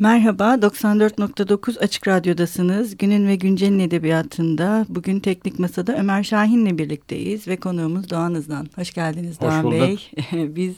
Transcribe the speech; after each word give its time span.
Merhaba, 0.00 0.54
94.9 0.54 1.78
Açık 1.78 2.08
Radyo'dasınız. 2.08 2.96
Günün 2.96 3.28
ve 3.28 3.36
Güncel'in 3.36 3.78
edebiyatında 3.78 4.86
bugün 4.88 5.20
Teknik 5.20 5.58
Masa'da 5.58 5.96
Ömer 5.96 6.22
Şahin'le 6.22 6.78
birlikteyiz 6.78 7.48
ve 7.48 7.56
konuğumuz 7.56 8.10
Doğan 8.10 8.34
Hızlan. 8.34 8.68
Hoş 8.74 8.92
geldiniz 8.92 9.40
Hoş 9.40 9.48
Doğan 9.48 9.64
bulduk. 9.64 9.80
Bey. 9.80 9.98
Biz 10.56 10.74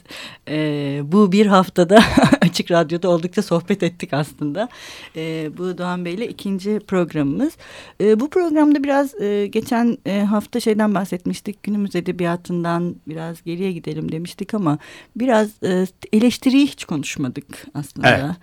e, 0.49 1.01
bu 1.05 1.33
bir 1.33 1.47
haftada 1.47 2.03
Açık 2.41 2.71
Radyo'da 2.71 3.09
oldukça 3.09 3.43
sohbet 3.43 3.83
ettik 3.83 4.13
aslında. 4.13 4.69
E, 5.17 5.51
bu 5.59 5.79
Doğan 5.79 6.05
Bey'le 6.05 6.29
ikinci 6.29 6.79
programımız. 6.79 7.53
E, 8.01 8.21
bu 8.21 8.31
programda 8.31 8.85
biraz 8.85 9.21
e, 9.21 9.47
geçen 9.47 9.99
e, 10.07 10.21
hafta 10.21 10.61
şeyden 10.61 10.95
bahsetmiştik. 10.95 11.63
Günümüz 11.63 11.97
edebiyatından 11.97 12.97
biraz 13.07 13.43
geriye 13.43 13.73
gidelim 13.73 14.13
demiştik 14.13 14.55
ama 14.55 14.79
biraz 15.17 15.63
e, 15.63 15.87
eleştiriyi 16.13 16.67
hiç 16.67 16.85
konuşmadık 16.85 17.67
aslında. 17.75 18.09
Evet. 18.09 18.37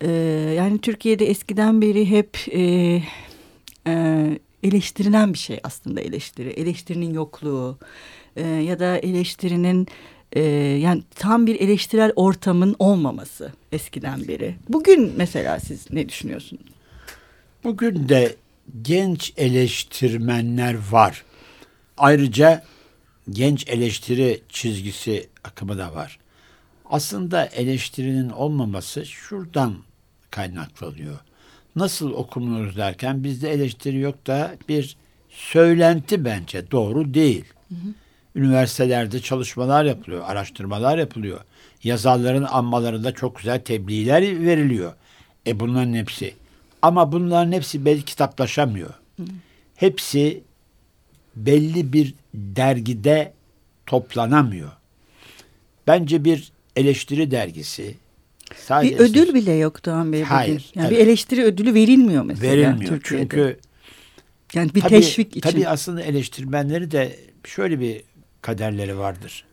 E, 0.00 0.10
yani 0.56 0.78
Türkiye'de 0.78 1.26
eskiden 1.26 1.82
beri 1.82 2.10
hep 2.10 2.38
e, 2.52 2.62
e, 3.86 4.38
eleştirilen 4.62 5.32
bir 5.32 5.38
şey 5.38 5.60
aslında 5.62 6.00
eleştiri. 6.00 6.48
Eleştirinin 6.48 7.14
yokluğu 7.14 7.78
e, 8.36 8.46
ya 8.46 8.78
da 8.78 8.98
eleştirinin 8.98 9.88
e, 10.32 10.42
yani 10.80 11.02
tam 11.14 11.46
bir 11.46 11.60
eleştirel 11.60 12.12
ortamın 12.16 12.76
olmaması 12.78 13.52
eskiden 13.72 14.28
beri. 14.28 14.54
Bugün 14.68 15.12
mesela 15.16 15.60
siz 15.60 15.90
ne 15.90 16.08
düşünüyorsunuz? 16.08 16.62
Bugün 17.64 18.08
de 18.08 18.36
genç 18.82 19.32
eleştirmenler 19.36 20.76
var. 20.90 21.24
Ayrıca 21.96 22.64
genç 23.30 23.68
eleştiri 23.68 24.42
çizgisi 24.48 25.28
akımı 25.44 25.78
da 25.78 25.94
var. 25.94 26.18
Aslında 26.84 27.46
eleştirinin 27.46 28.30
olmaması 28.30 29.06
şuradan 29.06 29.74
kaynaklanıyor. 30.30 31.18
Nasıl 31.76 32.12
okunur 32.12 32.76
derken 32.76 33.24
bizde 33.24 33.52
eleştiri 33.52 33.98
yok 33.98 34.26
da 34.26 34.56
bir 34.68 34.96
söylenti 35.28 36.24
bence 36.24 36.70
doğru 36.70 37.14
değil. 37.14 37.44
Hı 37.68 37.74
hı. 37.74 37.94
Üniversitelerde 38.34 39.20
çalışmalar 39.20 39.84
yapılıyor, 39.84 40.24
araştırmalar 40.26 40.98
yapılıyor. 40.98 41.40
Yazarların 41.84 42.44
anmalarında 42.44 43.12
çok 43.12 43.36
güzel 43.36 43.60
tebliğler 43.60 44.22
veriliyor. 44.22 44.92
E 45.46 45.60
bunların 45.60 45.94
hepsi. 45.94 46.34
Ama 46.82 47.12
bunların 47.12 47.52
hepsi 47.52 47.84
belki 47.84 48.04
kitaplaşamıyor. 48.04 48.94
Hı. 49.16 49.22
Hepsi 49.76 50.42
belli 51.36 51.92
bir 51.92 52.14
dergide 52.34 53.32
toplanamıyor. 53.86 54.70
Bence 55.86 56.24
bir 56.24 56.52
eleştiri 56.76 57.30
dergisi, 57.30 57.94
Sadece 58.56 58.94
bir 58.94 58.98
ödül 58.98 59.34
bile 59.34 59.52
yok 59.52 59.84
Doğan 59.84 60.12
Bey 60.12 60.20
bugün. 60.20 60.34
Hayır. 60.34 60.70
Yani 60.74 60.86
evet. 60.88 60.98
bir 60.98 61.06
eleştiri 61.06 61.44
ödülü 61.44 61.74
verilmiyor 61.74 62.24
mesela 62.24 62.52
Verilmiyor 62.52 62.92
Türkiye'de. 62.92 63.22
çünkü 63.22 63.58
yani 64.54 64.74
bir 64.74 64.80
tabii, 64.80 64.90
teşvik 64.90 65.36
için. 65.36 65.50
Tabii 65.50 65.68
aslında 65.68 66.02
eleştirmenleri 66.02 66.90
de 66.90 67.16
şöyle 67.44 67.80
bir 67.80 68.02
kaderleri 68.42 68.98
vardır. 68.98 69.44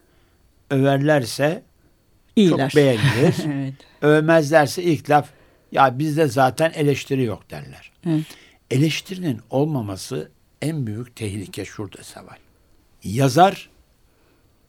Överlerse 0.69 1.63
İyiler. 2.35 2.69
çok 2.69 2.75
beğenilir. 2.75 3.35
evet. 3.53 3.73
Övmezlerse 4.01 4.83
ilk 4.83 5.09
laf 5.09 5.29
ya 5.71 5.99
bizde 5.99 6.27
zaten 6.27 6.71
eleştiri 6.75 7.23
yok 7.23 7.51
derler. 7.51 7.91
Evet. 8.07 8.25
Eleştirinin 8.71 9.41
olmaması 9.49 10.31
en 10.61 10.87
büyük 10.87 11.15
tehlike 11.15 11.65
şurada 11.65 12.03
Seval. 12.03 12.37
Yazar 13.03 13.69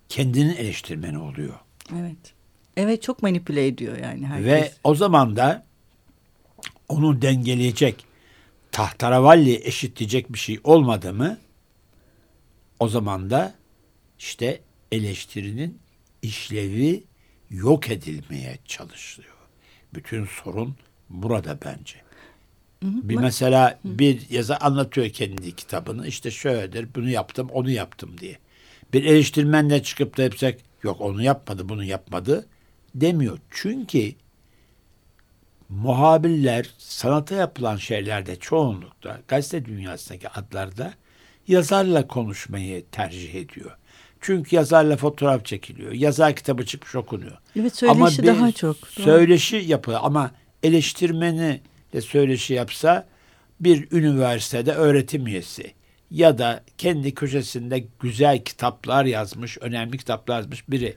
kendinin 0.09 0.57
eleştirmeni 0.57 1.19
oluyor. 1.19 1.55
Evet. 2.01 2.36
Evet 2.77 3.03
çok 3.03 3.23
manipüle 3.23 3.67
ediyor 3.67 3.99
yani 3.99 4.27
herkes. 4.27 4.47
Ve 4.47 4.73
o 4.85 4.95
zaman 4.95 5.37
da 5.37 5.67
onu 6.89 7.23
dengeleyecek, 7.23 8.05
tahtaravalli 8.73 9.67
eşitleyecek 9.67 10.33
bir 10.33 10.39
şey 10.39 10.61
olmadı 10.65 11.15
mı 11.15 11.39
o 12.81 12.89
zaman 12.89 13.31
da 13.31 13.55
işte 14.19 14.61
eleştirinin 14.93 15.79
işlevi 16.23 17.05
yok 17.51 17.91
edilmeye 17.91 18.59
çalışılıyor. 18.65 19.35
Bütün 19.95 20.27
sorun 20.45 20.77
burada 21.11 21.59
bence. 21.65 22.07
Bir 22.83 23.17
mesela 23.17 23.79
bir 23.85 24.31
yazı 24.31 24.57
anlatıyor 24.57 25.09
kendi 25.09 25.57
kitabını. 25.57 26.07
işte 26.07 26.31
şöyledir, 26.31 26.89
bunu 26.95 27.11
yaptım, 27.11 27.49
onu 27.53 27.71
yaptım 27.71 28.19
diye. 28.19 28.39
Bir 28.93 29.05
eleştirmenle 29.05 29.83
çıkıp 29.83 30.17
da 30.17 30.23
hepsek 30.23 30.61
yok 30.83 31.01
onu 31.01 31.23
yapmadı, 31.23 31.69
bunu 31.69 31.85
yapmadı 31.85 32.47
demiyor. 33.01 33.39
Çünkü 33.51 34.13
muhabirler 35.69 36.71
sanata 36.79 37.35
yapılan 37.35 37.77
şeylerde 37.77 38.37
çoğunlukla 38.37 39.21
gazete 39.29 39.65
dünyasındaki 39.65 40.29
adlarda 40.29 40.95
yazarla 41.49 42.07
konuşmayı 42.07 42.85
tercih 42.93 43.35
ediyor. 43.35 43.77
Çünkü 44.21 44.57
yazarla 44.57 44.97
fotoğraf 44.97 45.45
çekiliyor. 45.45 45.93
Yazar 45.93 46.37
kitabı 46.37 46.67
çıkmış 46.67 46.95
okunuyor. 46.95 47.39
Evet 47.57 47.77
söyleşi 47.77 48.01
ama 48.01 48.11
daha 48.39 48.53
çok. 48.53 48.77
Söyleşi 48.89 49.57
yapıyor 49.57 49.99
ama 50.03 50.31
eleştirmeni 50.63 51.61
de 51.93 52.01
söyleşi 52.01 52.55
yapsa 52.55 53.07
bir 53.61 53.93
üniversitede 53.93 54.73
öğretim 54.73 55.27
üyesi 55.27 55.75
ya 56.11 56.39
da 56.39 56.65
kendi 56.79 57.15
köşesinde 57.15 57.85
güzel 58.01 58.45
kitaplar 58.45 59.05
yazmış, 59.05 59.59
önemli 59.61 59.99
kitaplar 59.99 60.37
yazmış 60.37 60.69
biri 60.69 60.97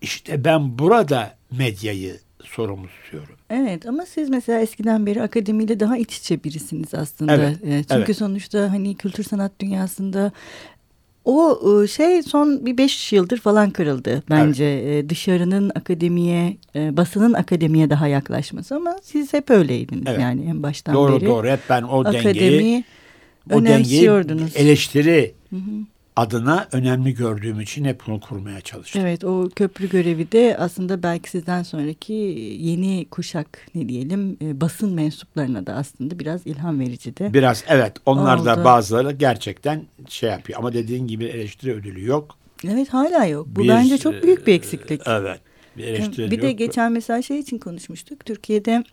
işte 0.00 0.44
ben 0.44 0.78
burada 0.78 1.36
medyayı 1.50 2.16
sorumlu 2.44 2.86
tutuyorum. 2.86 3.34
Evet 3.50 3.86
ama 3.86 4.06
siz 4.06 4.28
mesela 4.28 4.60
eskiden 4.60 5.06
beri 5.06 5.22
akademiyle 5.22 5.80
daha 5.80 5.96
iç 5.96 6.18
içe 6.18 6.44
birisiniz 6.44 6.94
aslında. 6.94 7.34
Evet, 7.34 7.56
ee, 7.64 7.84
Çünkü 7.88 8.02
evet. 8.02 8.16
sonuçta 8.16 8.72
hani 8.72 8.94
kültür 8.94 9.24
sanat 9.24 9.52
dünyasında 9.60 10.32
o 11.24 11.60
e, 11.82 11.86
şey 11.86 12.22
son 12.22 12.66
bir 12.66 12.78
beş 12.78 13.12
yıldır 13.12 13.38
falan 13.38 13.70
kırıldı 13.70 14.22
bence. 14.30 14.64
Evet. 14.64 15.04
E, 15.04 15.08
dışarının 15.08 15.72
akademiye, 15.74 16.56
e, 16.74 16.96
basının 16.96 17.32
akademiye 17.32 17.90
daha 17.90 18.08
yaklaşması 18.08 18.76
ama 18.76 18.96
siz 19.02 19.32
hep 19.32 19.50
öyleydiniz 19.50 20.04
evet. 20.06 20.20
yani 20.20 20.44
en 20.44 20.62
baştan 20.62 20.94
doğru, 20.94 21.12
beri. 21.12 21.26
Doğru 21.26 21.30
doğru 21.30 21.48
hep 21.48 21.60
ben 21.70 21.82
o 21.82 22.04
dengeyi, 22.04 22.84
o 23.52 23.64
dengeyi 23.64 24.10
eleştiri 24.54 25.34
hı 25.50 25.56
hı 25.56 25.95
adına 26.16 26.68
önemli 26.72 27.14
gördüğüm 27.14 27.60
için 27.60 27.84
hep 27.84 28.06
bunu 28.06 28.20
kurmaya 28.20 28.60
çalıştım. 28.60 29.02
Evet 29.04 29.24
o 29.24 29.48
köprü 29.56 29.88
görevi 29.88 30.32
de 30.32 30.56
aslında 30.58 31.02
belki 31.02 31.30
sizden 31.30 31.62
sonraki 31.62 32.12
yeni 32.60 33.06
kuşak 33.10 33.58
ne 33.74 33.88
diyelim 33.88 34.36
e, 34.42 34.60
basın 34.60 34.94
mensuplarına 34.94 35.66
da 35.66 35.74
aslında 35.74 36.18
biraz 36.18 36.46
ilham 36.46 36.80
verici 36.80 37.16
de. 37.16 37.34
Biraz 37.34 37.64
evet 37.68 37.92
onlar 38.06 38.36
oldu. 38.36 38.46
da 38.46 38.64
bazıları 38.64 39.12
gerçekten 39.12 39.82
şey 40.08 40.30
yapıyor 40.30 40.58
ama 40.58 40.72
dediğin 40.72 41.06
gibi 41.06 41.24
eleştiri 41.24 41.72
ödülü 41.72 42.04
yok. 42.04 42.36
Evet 42.64 42.88
hala 42.88 43.24
yok. 43.24 43.46
Bu 43.50 43.62
bir, 43.62 43.68
bence 43.68 43.98
çok 43.98 44.22
büyük 44.22 44.46
bir 44.46 44.54
eksiklik. 44.54 45.02
Evet. 45.06 45.40
Bir 45.76 45.84
eleştiri 45.84 46.30
Bir 46.30 46.42
de 46.42 46.52
geçen 46.52 46.92
mesela 46.92 47.22
şey 47.22 47.38
için 47.38 47.58
konuşmuştuk. 47.58 48.26
Türkiye'de 48.26 48.84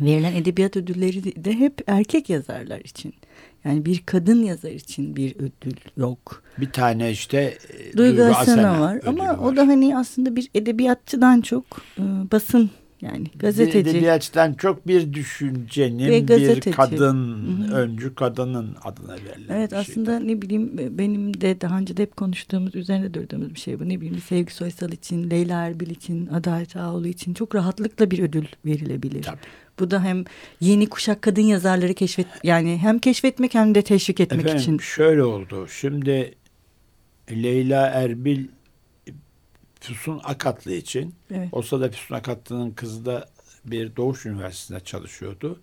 verilen 0.00 0.34
edebiyat 0.34 0.76
ödülleri 0.76 1.44
de 1.44 1.52
hep 1.52 1.80
erkek 1.86 2.30
yazarlar 2.30 2.80
için. 2.80 3.14
Yani 3.64 3.84
bir 3.84 4.02
kadın 4.06 4.42
yazar 4.42 4.70
için 4.70 5.16
bir 5.16 5.36
ödül 5.36 5.76
yok. 5.96 6.42
Bir 6.60 6.70
tane 6.70 7.10
işte 7.10 7.58
e, 7.92 7.96
Duygu, 7.96 8.22
Asena 8.22 8.80
var 8.80 9.00
ama 9.06 9.24
var. 9.24 9.38
o 9.38 9.56
da 9.56 9.66
hani 9.66 9.96
aslında 9.96 10.36
bir 10.36 10.50
edebiyatçıdan 10.54 11.40
çok 11.40 11.64
e, 11.98 12.02
basın 12.32 12.70
yani 13.04 13.26
gazeteci. 13.36 13.78
Edebiyatçıdan 13.90 14.54
çok 14.54 14.86
bir 14.86 15.12
düşüncenin 15.12 16.10
Ve 16.10 16.28
bir 16.28 16.72
kadın, 16.72 17.48
Hı-hı. 17.58 17.74
öncü 17.74 18.14
kadının 18.14 18.76
adına 18.84 19.12
verilen 19.12 19.54
Evet 19.56 19.72
bir 19.72 19.76
aslında 19.76 20.18
şey. 20.18 20.28
ne 20.28 20.42
bileyim 20.42 20.78
e, 20.78 20.98
benim 20.98 21.40
de 21.40 21.60
daha 21.60 21.78
önce 21.78 21.96
de 21.96 22.02
hep 22.02 22.16
konuştuğumuz, 22.16 22.74
üzerinde 22.74 23.14
durduğumuz 23.14 23.54
bir 23.54 23.60
şey 23.60 23.80
bu. 23.80 23.88
Ne 23.88 24.00
bileyim 24.00 24.18
Sevgi 24.28 24.54
Soysal 24.54 24.92
için, 24.92 25.30
Leyla 25.30 25.66
Erbil 25.66 25.90
için, 25.90 26.26
Adalet 26.26 26.76
Ağoğlu 26.76 27.08
için 27.08 27.34
çok 27.34 27.54
rahatlıkla 27.54 28.10
bir 28.10 28.18
ödül 28.18 28.44
verilebilir. 28.66 29.22
Tabii. 29.22 29.38
Bu 29.78 29.90
da 29.90 30.04
hem 30.04 30.24
yeni 30.60 30.88
kuşak 30.88 31.22
kadın 31.22 31.42
yazarları 31.42 31.94
keşfet 31.94 32.26
yani 32.42 32.78
hem 32.78 32.98
keşfetmek 32.98 33.54
hem 33.54 33.74
de 33.74 33.82
teşvik 33.82 34.20
etmek 34.20 34.40
Efendim, 34.40 34.62
için. 34.62 34.78
Şöyle 34.78 35.22
oldu. 35.22 35.68
Şimdi 35.68 36.34
Leyla 37.30 37.86
Erbil 37.86 38.46
Füsun 39.80 40.20
Akatlı 40.24 40.72
için. 40.72 41.14
Evet. 41.34 41.48
O 41.52 41.62
sırada 41.62 41.90
Füsun 41.90 42.14
Akatlı'nın 42.14 42.70
kızı 42.70 43.06
da 43.06 43.28
bir 43.64 43.96
Doğuş 43.96 44.26
Üniversitesi'nde 44.26 44.80
çalışıyordu. 44.80 45.60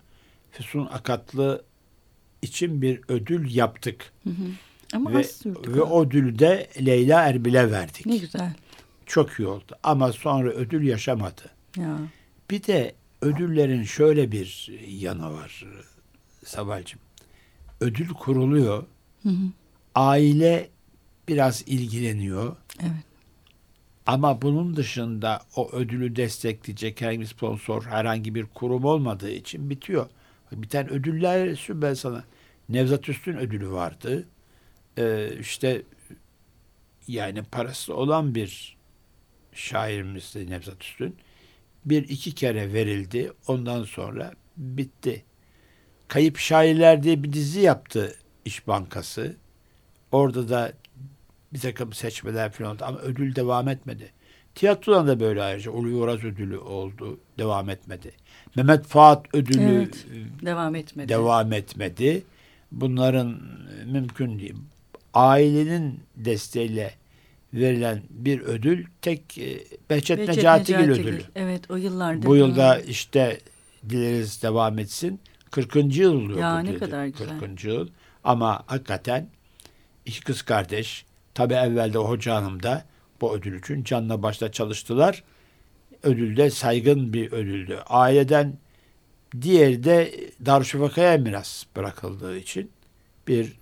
Füsun 0.52 0.86
Akatlı 0.86 1.64
için 2.42 2.82
bir 2.82 3.00
ödül 3.08 3.54
yaptık. 3.54 4.12
Hı 4.24 4.30
hı. 4.30 4.44
Ama 4.92 5.12
ve, 5.12 5.24
ve 5.46 5.82
o 5.82 6.04
ödülü 6.06 6.38
de 6.38 6.68
Leyla 6.86 7.22
Erbil'e 7.22 7.70
verdik. 7.70 8.06
Ne 8.06 8.16
güzel. 8.16 8.52
Çok 9.06 9.30
iyi 9.30 9.48
oldu. 9.48 9.76
Ama 9.82 10.12
sonra 10.12 10.50
ödül 10.50 10.86
yaşamadı. 10.86 11.42
Ya. 11.76 11.98
Bir 12.50 12.62
de 12.62 12.94
ödüllerin 13.22 13.82
şöyle 13.82 14.32
bir 14.32 14.72
yanı 14.88 15.32
var 15.32 15.64
Sabalcığım. 16.44 17.00
Ödül 17.80 18.08
kuruluyor. 18.08 18.84
Hı 19.22 19.28
hı. 19.28 19.46
Aile 19.94 20.68
biraz 21.28 21.62
ilgileniyor. 21.66 22.56
Evet. 22.80 22.92
Ama 24.06 24.42
bunun 24.42 24.76
dışında 24.76 25.42
o 25.56 25.72
ödülü 25.72 26.16
destekleyecek 26.16 27.00
herhangi 27.00 27.20
bir 27.20 27.26
sponsor, 27.26 27.84
herhangi 27.84 28.34
bir 28.34 28.46
kurum 28.46 28.84
olmadığı 28.84 29.30
için 29.30 29.70
bitiyor. 29.70 30.06
Biten 30.52 30.90
ödüller 30.90 31.66
ben 31.68 31.94
sana. 31.94 32.24
Nevzat 32.68 33.08
Üstün 33.08 33.36
ödülü 33.36 33.70
vardı. 33.70 34.28
Ee, 34.98 35.30
işte 35.40 35.82
yani 37.08 37.42
parası 37.42 37.94
olan 37.96 38.34
bir 38.34 38.76
şairimizdi 39.52 40.50
Nevzat 40.50 40.84
Üstün. 40.84 41.16
Bir 41.84 42.08
iki 42.08 42.34
kere 42.34 42.72
verildi. 42.72 43.32
Ondan 43.46 43.84
sonra 43.84 44.32
bitti. 44.56 45.24
Kayıp 46.08 46.38
Şairler 46.38 47.02
diye 47.02 47.22
bir 47.22 47.32
dizi 47.32 47.60
yaptı 47.60 48.16
İş 48.44 48.66
Bankası. 48.66 49.36
Orada 50.12 50.48
da 50.48 50.72
bir 51.52 51.58
takım 51.58 51.92
seçmeler 51.92 52.52
falan 52.52 52.74
oldu 52.74 52.84
ama 52.86 52.98
ödül 52.98 53.34
devam 53.34 53.68
etmedi. 53.68 54.12
Tiyatrodan 54.54 55.08
da 55.08 55.20
böyle 55.20 55.42
ayrıca 55.42 55.70
Ulu 55.70 55.90
Yoraz 55.90 56.24
ödülü 56.24 56.58
oldu. 56.58 57.20
Devam 57.38 57.70
etmedi. 57.70 58.12
Mehmet 58.56 58.86
Fuat 58.86 59.34
ödülü 59.34 59.62
evet, 59.62 60.06
devam 60.42 60.74
etmedi. 60.74 61.08
Devam 61.08 61.52
etmedi. 61.52 62.22
Bunların 62.72 63.40
mümkün 63.86 64.38
değil. 64.38 64.54
Ailenin 65.14 66.00
desteğiyle 66.16 66.94
verilen 67.54 68.02
bir 68.10 68.40
ödül 68.40 68.84
tek 69.02 69.38
e, 69.38 69.58
Behçet, 69.90 70.18
Behçet 70.18 70.36
Necatigil, 70.36 70.78
Necatigil 70.78 71.08
ödülü. 71.08 71.22
Evet 71.34 71.70
o 71.70 71.76
yıllarda. 71.76 72.26
Bu 72.26 72.36
yılda 72.36 72.80
işte 72.80 73.40
dileriz 73.88 74.42
devam 74.42 74.78
etsin. 74.78 75.20
40. 75.50 75.96
yıl 75.96 76.14
oluyor. 76.14 76.38
Ya 76.38 76.58
ne 76.58 76.68
dedi. 76.68 76.78
kadar 76.78 77.06
güzel. 77.06 77.38
40. 77.40 77.64
yıl. 77.64 77.88
Ama 78.24 78.62
hakikaten 78.66 79.28
iki 80.06 80.20
kız 80.20 80.42
kardeş 80.42 81.06
tabi 81.34 81.54
evvelde 81.54 81.98
Hoca 81.98 82.34
Hanım 82.34 82.62
da 82.62 82.84
bu 83.20 83.34
ödül 83.34 83.58
için 83.58 83.84
canla 83.84 84.22
başla 84.22 84.52
çalıştılar. 84.52 85.22
Ödülde 86.02 86.50
saygın 86.50 87.12
bir 87.12 87.32
ödüldü. 87.32 87.78
Aileden 87.86 88.58
diğeri 89.40 89.84
de 89.84 90.14
Darüşşafaka'ya 90.46 91.18
miras 91.18 91.64
bırakıldığı 91.76 92.38
için 92.38 92.70
bir 93.28 93.52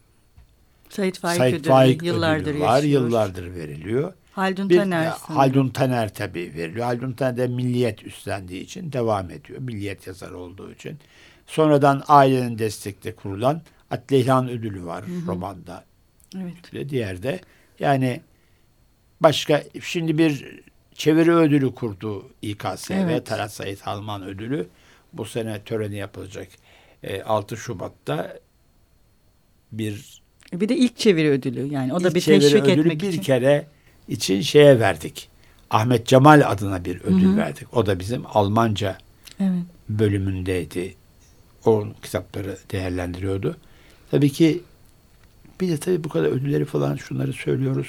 Sait 0.90 1.18
Faik, 1.18 1.38
Sait 1.38 1.54
ödülü, 1.54 1.68
Faik 1.68 2.02
yıllardır 2.02 2.50
ödülü 2.50 2.60
var. 2.60 2.76
Yaşıyor. 2.76 3.02
Yıllardır 3.02 3.54
veriliyor. 3.54 4.12
Haldun 4.32 4.70
bir, 4.70 4.76
Taner. 4.76 5.06
Haldun 5.06 5.68
Taner 5.68 6.14
tabii 6.14 6.52
veriliyor. 6.56 6.86
Haldun 6.86 7.12
Taner 7.12 7.36
de 7.36 7.46
milliyet 7.46 8.04
üstlendiği 8.04 8.62
için 8.62 8.92
devam 8.92 9.30
ediyor. 9.30 9.58
Milliyet 9.58 10.06
yazarı 10.06 10.38
olduğu 10.38 10.72
için. 10.72 10.98
Sonradan 11.46 12.02
ailenin 12.08 12.58
destekle 12.58 13.14
kurulan 13.14 13.62
Atleyhan 13.90 14.48
ödülü 14.48 14.84
var 14.84 15.06
hı 15.06 15.12
hı. 15.12 15.26
romanda. 15.26 15.84
Evet. 16.36 16.74
Ve 16.74 16.88
diğer 16.88 17.22
de 17.22 17.40
yani 17.78 18.20
başka 19.20 19.62
şimdi 19.80 20.18
bir 20.18 20.60
çeviri 20.94 21.34
ödülü 21.34 21.74
kurdu 21.74 22.30
İKS 22.42 22.90
evet. 22.90 23.08
ve 23.08 23.24
Talat 23.24 23.52
Said 23.52 23.78
Halman 23.78 24.22
ödülü. 24.22 24.68
Bu 25.12 25.24
sene 25.24 25.62
töreni 25.64 25.96
yapılacak. 25.96 26.48
E, 27.02 27.22
6 27.22 27.56
Şubat'ta 27.56 28.38
bir 29.72 30.19
bir 30.52 30.68
de 30.68 30.76
ilk 30.76 30.96
çeviri 30.96 31.30
ödülü 31.30 31.66
yani 31.72 31.94
o 31.94 32.04
da 32.04 32.14
bir 32.14 32.20
teşvik 32.20 32.68
etmek 32.68 33.02
bir 33.02 33.08
için. 33.08 33.22
kere 33.22 33.66
için 34.08 34.40
şeye 34.40 34.80
verdik. 34.80 35.28
Ahmet 35.70 36.06
Cemal 36.06 36.42
adına 36.46 36.84
bir 36.84 37.00
ödül 37.00 37.28
Hı-hı. 37.28 37.36
verdik. 37.36 37.76
O 37.76 37.86
da 37.86 38.00
bizim 38.00 38.22
Almanca 38.26 38.98
evet. 39.40 39.62
bölümündeydi. 39.88 40.94
O 41.64 41.86
kitapları 42.02 42.58
değerlendiriyordu. 42.72 43.56
Tabii 44.10 44.32
ki 44.32 44.62
bir 45.60 45.68
de 45.68 45.76
tabii 45.76 46.04
bu 46.04 46.08
kadar 46.08 46.26
ödülleri 46.26 46.64
falan 46.64 46.96
şunları 46.96 47.32
söylüyoruz. 47.32 47.88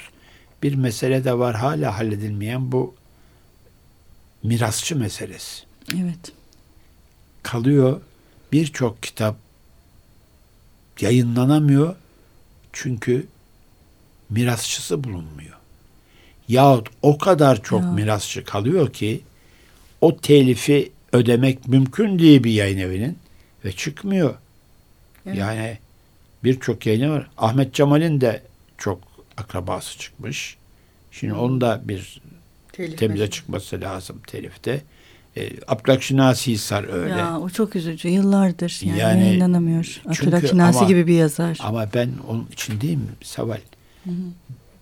Bir 0.62 0.74
mesele 0.74 1.24
de 1.24 1.38
var 1.38 1.54
hala 1.54 1.98
halledilmeyen 1.98 2.72
bu 2.72 2.94
mirasçı 4.42 4.96
meselesi. 4.96 5.62
Evet. 5.94 6.32
Kalıyor 7.42 8.00
birçok 8.52 9.02
kitap 9.02 9.36
yayınlanamıyor 11.00 11.96
çünkü 12.72 13.26
mirasçısı 14.30 15.04
bulunmuyor. 15.04 15.56
Yahut 16.48 16.88
o 17.02 17.18
kadar 17.18 17.62
çok 17.62 17.80
ya. 17.80 17.92
mirasçı 17.92 18.44
kalıyor 18.44 18.92
ki 18.92 19.20
o 20.00 20.16
telifi 20.16 20.92
ödemek 21.12 21.68
mümkün 21.68 22.18
değil 22.18 22.44
bir 22.44 22.52
yayın 22.52 22.78
evinin 22.78 23.18
ve 23.64 23.72
çıkmıyor. 23.72 24.34
Evet. 25.26 25.38
Yani 25.38 25.78
birçok 26.44 26.86
yayını 26.86 27.10
var. 27.10 27.30
Ahmet 27.38 27.74
Cemal'in 27.74 28.20
de 28.20 28.42
çok 28.78 29.00
akrabası 29.36 29.98
çıkmış. 29.98 30.56
Şimdi 31.10 31.34
onun 31.34 31.60
da 31.60 31.80
bir 31.84 32.22
Telif 32.72 32.98
temize 32.98 33.30
çıkması 33.30 33.80
lazım 33.80 34.20
telifte. 34.26 34.82
E, 35.36 35.50
Abdülhak 35.68 36.02
Hisar 36.02 36.92
öyle. 36.92 37.14
Ya 37.14 37.40
o 37.40 37.50
çok 37.50 37.76
üzücü. 37.76 38.08
Yıllardır 38.08 38.80
yani, 38.84 38.98
yani 38.98 39.20
yayınlanamıyor. 39.20 40.00
Abdülhak 40.06 40.48
Şinasi 40.48 40.86
gibi 40.86 41.06
bir 41.06 41.14
yazar. 41.14 41.58
Ama 41.60 41.88
ben 41.94 42.10
onun 42.28 42.48
için 42.52 42.80
değil 42.80 42.96
mi 42.96 43.10
Saval? 43.22 43.60
Hı 44.04 44.10
hı. 44.10 44.14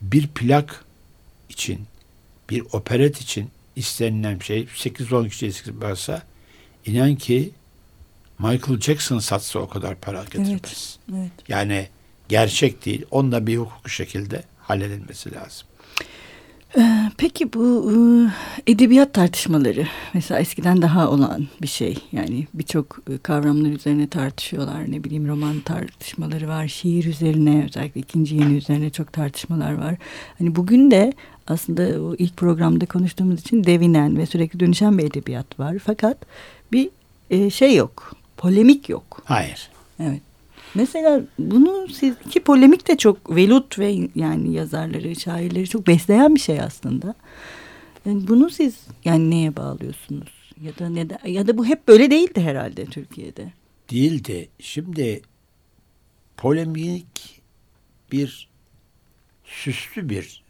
Bir 0.00 0.26
plak 0.26 0.85
için, 1.49 1.81
bir 2.50 2.62
operet 2.73 3.20
için 3.20 3.50
istenilen 3.76 4.38
şey 4.38 4.62
8-10 4.62 5.29
kişi 5.29 5.81
varsa 5.81 6.23
inan 6.87 7.14
ki 7.14 7.50
Michael 8.38 8.81
Jackson 8.81 9.19
satsa 9.19 9.58
o 9.58 9.69
kadar 9.69 9.94
para 9.94 10.25
getirmez. 10.25 10.53
Evet, 10.53 11.20
evet. 11.20 11.31
Yani 11.49 11.88
gerçek 12.29 12.87
değil. 12.87 13.05
Onunla 13.11 13.46
bir 13.46 13.56
hukuku 13.56 13.88
şekilde 13.88 14.43
halledilmesi 14.58 15.35
lazım. 15.35 15.67
Ee, 16.78 17.11
peki 17.19 17.52
bu 17.52 17.88
ıı, 17.88 18.32
edebiyat 18.67 19.14
tartışmaları 19.14 19.87
mesela 20.14 20.40
eskiden 20.40 20.82
daha 20.82 21.11
olan 21.11 21.46
bir 21.62 21.67
şey 21.67 21.99
yani 22.12 22.46
birçok 22.55 22.99
ıı, 23.11 23.19
kavramlar 23.19 23.70
üzerine 23.70 24.06
tartışıyorlar 24.08 24.93
ne 24.93 25.05
bileyim 25.05 25.28
roman 25.28 25.61
tartışmaları 25.61 26.49
var 26.49 26.69
şiir 26.69 27.05
üzerine 27.05 27.64
özellikle 27.64 28.00
ikinci 28.00 28.37
yeni 28.37 28.56
üzerine 28.56 28.90
çok 28.90 29.12
tartışmalar 29.12 29.72
var 29.72 29.94
hani 30.38 30.56
bugün 30.56 30.90
de 30.90 31.12
aslında 31.46 32.02
o 32.02 32.14
ilk 32.14 32.37
programda 32.37 32.87
konuştuğumuz 32.87 33.40
için 33.40 33.64
devinen 33.64 34.17
ve 34.19 34.26
sürekli 34.26 34.61
dönüşen 34.61 34.99
bir 34.99 35.05
edebiyat 35.05 35.61
var 35.61 35.76
fakat 35.84 36.17
bir 36.72 36.88
e, 37.31 37.50
şey 37.50 37.75
yok 37.76 38.12
polemik 38.37 38.88
yok. 38.88 39.22
Hayır. 39.25 39.70
Evet. 40.00 40.20
Mesela 40.75 41.22
bunu 41.38 41.88
siz 41.88 42.14
ki 42.31 42.40
polemik 42.40 42.88
de 42.88 42.96
çok 42.96 43.37
velut 43.37 43.78
ve 43.78 44.08
yani 44.14 44.52
yazarları, 44.52 45.17
şairleri 45.17 45.69
çok 45.69 45.87
besleyen 45.87 46.34
bir 46.34 46.40
şey 46.40 46.61
aslında. 46.61 47.14
Yani 48.06 48.28
bunu 48.28 48.50
siz 48.50 48.87
yani 49.05 49.31
neye 49.31 49.56
bağlıyorsunuz? 49.56 50.28
Ya 50.62 50.78
da 50.78 50.88
ne 50.88 51.06
ya 51.31 51.46
da 51.46 51.58
bu 51.58 51.67
hep 51.67 51.88
böyle 51.88 52.11
değildi 52.11 52.40
herhalde 52.40 52.84
Türkiye'de. 52.84 53.52
Değildi. 53.90 54.48
Şimdi 54.58 55.22
polemik 56.36 57.43
bir 58.12 58.48
süslü 59.44 60.08
bir 60.08 60.43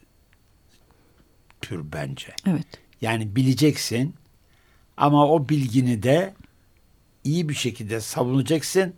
tür 1.60 1.92
bence. 1.92 2.28
Evet. 2.46 2.66
Yani 3.00 3.36
bileceksin 3.36 4.14
ama 4.96 5.28
o 5.28 5.48
bilgini 5.48 6.02
de 6.02 6.34
iyi 7.24 7.48
bir 7.48 7.54
şekilde 7.54 8.00
savunacaksın 8.00 8.94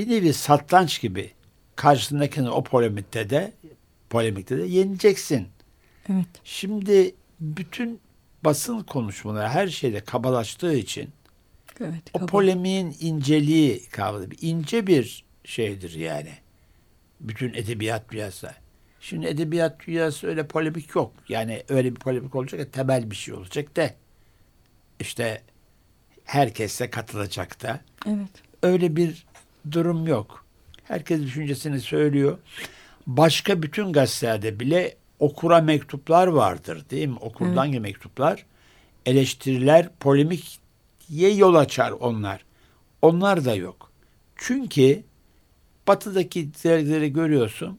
bir 0.00 0.10
nevi 0.10 0.32
satranç 0.32 1.00
gibi 1.00 1.30
karşısındakini 1.76 2.50
o 2.50 2.64
polemikte 2.64 3.30
de 3.30 3.52
polemikte 4.10 4.58
de 4.58 4.62
yeneceksin. 4.62 5.48
Evet. 6.12 6.26
Şimdi 6.44 7.14
bütün 7.40 8.00
basın 8.44 8.82
konuşmaları 8.82 9.48
her 9.48 9.68
şeyde 9.68 10.00
kabalaştığı 10.00 10.74
için 10.74 11.10
evet, 11.80 12.02
o 12.12 12.26
polemiğin 12.26 12.96
inceliği 13.00 13.88
kavramı 13.90 14.34
ince 14.40 14.86
bir 14.86 15.24
şeydir 15.44 15.94
yani. 15.94 16.32
Bütün 17.20 17.54
edebiyat 17.54 18.10
dünyası. 18.12 18.50
Şimdi 19.00 19.26
edebiyat 19.26 19.86
dünyası 19.86 20.26
öyle 20.26 20.46
polemik 20.46 20.94
yok. 20.94 21.12
Yani 21.28 21.62
öyle 21.68 21.94
bir 21.94 22.00
polemik 22.00 22.34
olacak 22.34 22.60
da 22.60 22.70
temel 22.70 23.10
bir 23.10 23.16
şey 23.16 23.34
olacak 23.34 23.76
da 23.76 23.90
işte 25.00 25.42
herkes 26.24 26.80
de 26.80 26.90
katılacak 26.90 27.62
da. 27.62 27.80
Evet. 28.06 28.30
Öyle 28.62 28.96
bir 28.96 29.26
durum 29.70 30.06
yok. 30.06 30.44
Herkes 30.84 31.20
düşüncesini 31.22 31.80
söylüyor. 31.80 32.38
Başka 33.06 33.62
bütün 33.62 33.92
gazetelerde 33.92 34.60
bile 34.60 34.96
okura 35.18 35.60
mektuplar 35.60 36.26
vardır 36.26 36.84
değil 36.90 37.08
mi? 37.08 37.18
Okurdan 37.20 37.70
evet. 37.70 37.80
mektuplar. 37.80 38.46
Eleştiriler, 39.06 39.88
polemikye 40.00 41.34
yol 41.34 41.54
açar 41.54 41.90
onlar. 41.90 42.44
Onlar 43.02 43.44
da 43.44 43.54
yok. 43.54 43.92
Çünkü 44.36 45.02
batıdaki 45.88 46.54
dergileri 46.64 47.12
görüyorsun. 47.12 47.78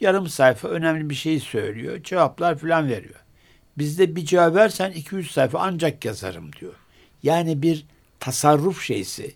Yarım 0.00 0.28
sayfa 0.28 0.68
önemli 0.68 1.10
bir 1.10 1.14
şey 1.14 1.40
söylüyor. 1.40 2.02
Cevaplar 2.02 2.58
falan 2.58 2.88
veriyor. 2.88 3.24
Bizde 3.78 4.16
bir 4.16 4.24
cevap 4.24 4.54
versen 4.54 4.90
200 4.90 5.30
sayfa 5.30 5.58
ancak 5.58 6.04
yazarım 6.04 6.52
diyor. 6.52 6.74
Yani 7.22 7.62
bir 7.62 7.86
tasarruf 8.20 8.82
şeysi. 8.82 9.34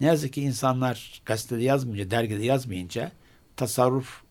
Ne 0.00 0.06
yazık 0.06 0.32
ki 0.32 0.42
insanlar 0.42 1.22
gazetede 1.26 1.62
yazmayınca, 1.62 2.10
dergide 2.10 2.44
yazmayınca 2.44 3.12
tasarruf 3.56 4.22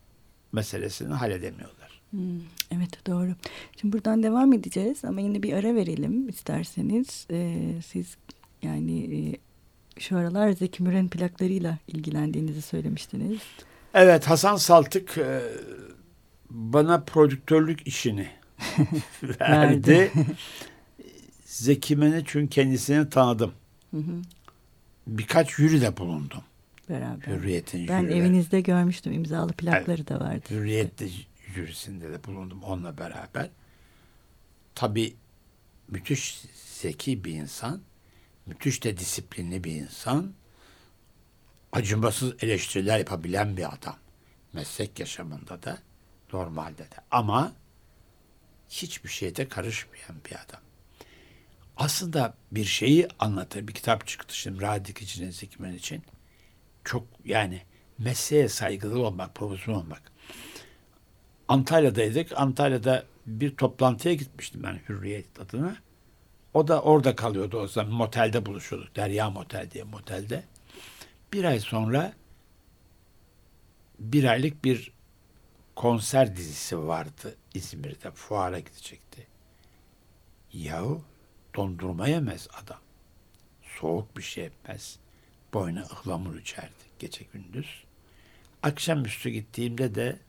meselesini 0.51 1.13
halledemiyorlar. 1.13 2.01
Hmm, 2.12 2.39
evet 2.71 3.07
doğru. 3.07 3.36
Şimdi 3.81 3.93
buradan 3.93 4.24
devam 4.24 4.53
edeceğiz 4.53 5.05
ama 5.05 5.21
yine 5.21 5.43
bir 5.43 5.53
ara 5.53 5.75
verelim 5.75 6.29
isterseniz. 6.29 7.27
Ee, 7.31 7.74
siz 7.86 8.17
yani 8.63 9.17
e, 9.17 9.19
şu 10.00 10.17
aralar 10.17 10.51
Zeki 10.51 10.83
Müren 10.83 11.07
plaklarıyla 11.07 11.77
ilgilendiğinizi 11.88 12.62
söylemiştiniz. 12.62 13.39
Evet 13.93 14.27
Hasan 14.29 14.55
Saltık 14.55 15.17
e, 15.17 15.41
bana 16.50 17.01
prodüktörlük 17.01 17.88
işini 17.88 18.27
verdi. 19.41 20.12
Zeki 21.45 21.95
Müren'i 21.95 22.24
çünkü 22.25 22.50
kendisini 22.50 23.09
tanıdım. 23.09 23.51
Hı 23.91 23.97
hı. 23.97 24.21
Birkaç 25.07 25.55
jüri 25.55 25.81
de 25.81 25.97
bulundum. 25.97 26.43
Beraber. 26.89 27.27
Hürriyet'in 27.27 27.87
Ben 27.87 28.03
evinizde 28.03 28.61
görmüştüm. 28.61 29.13
imzalı 29.13 29.53
plakları 29.53 29.97
evet. 29.97 30.09
da 30.09 30.19
vardı. 30.19 30.45
Hürriyet 30.49 30.99
de 30.99 31.09
jürisinde 31.55 32.11
de 32.11 32.23
bulundum 32.23 32.63
onunla 32.63 32.97
beraber. 32.97 33.49
Tabii 34.75 35.15
müthiş 35.87 36.41
zeki 36.53 37.23
bir 37.23 37.33
insan. 37.33 37.81
Müthiş 38.45 38.83
de 38.83 38.97
disiplinli 38.97 39.63
bir 39.63 39.71
insan. 39.71 40.33
Acımasız 41.71 42.33
eleştiriler 42.43 42.97
yapabilen 42.97 43.57
bir 43.57 43.73
adam. 43.73 43.95
Meslek 44.53 44.99
yaşamında 44.99 45.63
da 45.63 45.77
normalde 46.33 46.83
de. 46.83 46.95
Ama 47.11 47.53
hiçbir 48.69 49.09
şeyde 49.09 49.47
karışmayan 49.47 50.15
bir 50.25 50.35
adam. 50.35 50.61
Aslında 51.77 52.34
bir 52.51 52.65
şeyi 52.65 53.07
anlatır. 53.19 53.67
Bir 53.67 53.74
kitap 53.74 54.07
çıktı 54.07 54.38
şimdi 54.38 54.62
Radik 54.62 55.01
için, 55.01 55.29
Zekmen 55.29 55.74
için. 55.74 56.03
Çok 56.84 57.03
yani 57.25 57.62
mesleğe 57.98 58.50
saygılı 58.50 59.05
olmak, 59.05 59.36
profesyonel 59.36 59.81
olmak. 59.81 60.01
Antalya'daydık. 61.48 62.31
Antalya'da 62.36 63.05
bir 63.25 63.55
toplantıya 63.55 64.13
gitmiştim 64.13 64.63
ben 64.63 64.79
Hürriyet 64.89 65.39
adına. 65.39 65.77
O 66.53 66.67
da 66.67 66.81
orada 66.81 67.15
kalıyordu 67.15 67.60
o 67.60 67.67
zaman. 67.67 67.93
Motelde 67.93 68.46
buluşuyorduk. 68.46 68.96
Derya 68.96 69.29
Motel 69.29 69.72
diye 69.72 69.84
motelde. 69.84 70.43
Bir 71.34 71.43
ay 71.43 71.60
sonra 71.60 72.13
bir 74.00 74.24
aylık 74.24 74.63
bir 74.63 74.91
konser 75.75 76.36
dizisi 76.36 76.88
vardı 76.88 77.36
İzmir'de. 77.53 78.12
Fuara 78.12 78.60
gidecekti. 78.60 79.27
Yahu 80.53 81.03
dondurma 81.57 82.07
yemez 82.07 82.47
adam. 82.63 82.79
Soğuk 83.79 84.17
bir 84.17 84.23
şey 84.23 84.45
etmez. 84.45 84.99
Boyuna 85.53 85.81
ıhlamur 85.81 86.35
içerdi 86.35 86.71
gece 86.99 87.25
gündüz. 87.33 87.83
Akşamüstü 88.63 89.29
gittiğimde 89.29 89.95
de 89.95 90.19